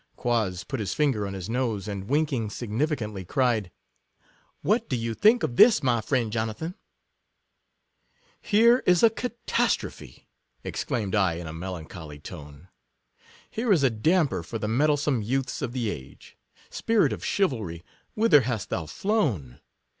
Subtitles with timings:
[0.15, 3.69] Quoz put his finger on his nose, and winking significantly, cried,"
[4.63, 6.73] what do you think of this, my friend Jonathan
[8.51, 10.27] ?""Here is a catastrophe,"
[10.63, 12.69] exclaimed I, in a melancholy tone."
[13.51, 16.35] Here is a damper for the mettlesome youths of the age.
[16.71, 17.83] Spirit of chivalry,
[18.15, 19.59] whither hast thou flown!